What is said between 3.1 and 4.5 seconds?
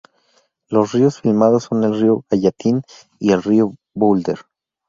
y el río Boulder.